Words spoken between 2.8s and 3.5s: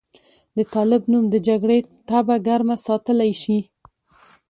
ساتلی